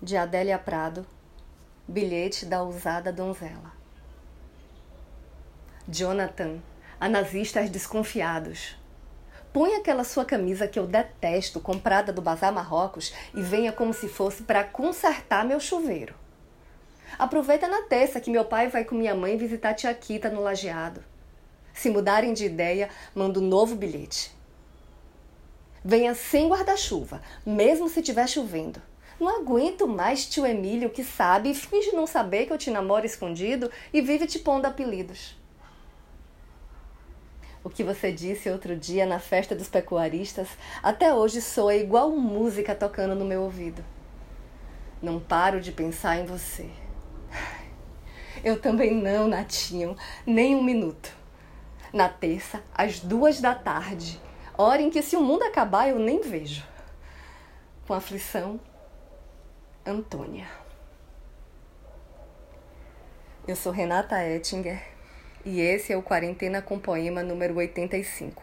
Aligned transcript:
de 0.00 0.16
Adélia 0.16 0.56
Prado, 0.56 1.04
bilhete 1.86 2.46
da 2.46 2.62
ousada 2.62 3.12
donzela. 3.12 3.72
Jonathan, 5.88 6.58
a 7.00 7.08
nazistas 7.08 7.68
desconfiados. 7.68 8.76
Põe 9.52 9.74
aquela 9.74 10.04
sua 10.04 10.24
camisa 10.24 10.68
que 10.68 10.78
eu 10.78 10.86
detesto, 10.86 11.58
comprada 11.58 12.12
do 12.12 12.22
Bazar 12.22 12.52
Marrocos, 12.52 13.12
e 13.34 13.42
venha 13.42 13.72
como 13.72 13.92
se 13.92 14.08
fosse 14.08 14.44
para 14.44 14.62
consertar 14.62 15.44
meu 15.44 15.58
chuveiro. 15.58 16.14
Aproveita 17.18 17.66
na 17.66 17.82
terça 17.82 18.20
que 18.20 18.30
meu 18.30 18.44
pai 18.44 18.68
vai 18.68 18.84
com 18.84 18.94
minha 18.94 19.16
mãe 19.16 19.36
visitar 19.36 19.74
tia 19.74 19.92
Kita 19.92 20.30
no 20.30 20.42
lajeado. 20.42 21.02
Se 21.72 21.90
mudarem 21.90 22.32
de 22.32 22.44
ideia, 22.44 22.88
mando 23.14 23.40
um 23.40 23.48
novo 23.48 23.74
bilhete. 23.74 24.30
Venha 25.84 26.14
sem 26.14 26.48
guarda-chuva, 26.48 27.20
mesmo 27.44 27.88
se 27.88 27.98
estiver 27.98 28.28
chovendo. 28.28 28.80
Não 29.18 29.40
aguento 29.40 29.88
mais 29.88 30.26
tio 30.26 30.46
Emílio 30.46 30.90
que 30.90 31.02
sabe 31.02 31.50
e 31.50 31.54
finge 31.54 31.90
não 31.92 32.06
saber 32.06 32.46
que 32.46 32.52
eu 32.52 32.58
te 32.58 32.70
namoro 32.70 33.04
escondido 33.04 33.70
e 33.92 34.00
vive 34.00 34.26
te 34.26 34.38
pondo 34.38 34.66
apelidos. 34.66 35.36
O 37.64 37.68
que 37.68 37.82
você 37.82 38.12
disse 38.12 38.48
outro 38.48 38.76
dia 38.76 39.04
na 39.04 39.18
festa 39.18 39.54
dos 39.54 39.68
pecuaristas 39.68 40.48
até 40.82 41.12
hoje 41.12 41.42
soa 41.42 41.74
igual 41.74 42.10
música 42.12 42.74
tocando 42.74 43.16
no 43.16 43.24
meu 43.24 43.42
ouvido. 43.42 43.84
Não 45.02 45.18
paro 45.18 45.60
de 45.60 45.72
pensar 45.72 46.18
em 46.18 46.24
você. 46.24 46.70
Eu 48.44 48.60
também 48.60 48.94
não, 48.94 49.26
Natinho, 49.26 49.96
nem 50.24 50.54
um 50.54 50.62
minuto. 50.62 51.12
Na 51.92 52.08
terça, 52.08 52.62
às 52.72 53.00
duas 53.00 53.40
da 53.40 53.54
tarde, 53.54 54.20
hora 54.56 54.80
em 54.80 54.90
que 54.90 55.02
se 55.02 55.16
o 55.16 55.20
mundo 55.20 55.42
acabar 55.42 55.88
eu 55.88 55.98
nem 55.98 56.20
vejo. 56.20 56.64
Com 57.86 57.94
aflição, 57.94 58.60
Antônia. 59.88 60.46
Eu 63.46 63.56
sou 63.56 63.72
Renata 63.72 64.22
Ettinger 64.22 64.78
e 65.46 65.62
esse 65.62 65.94
é 65.94 65.96
o 65.96 66.02
Quarentena 66.02 66.60
com 66.60 66.78
Poema 66.78 67.22
número 67.22 67.56
85. 67.56 68.42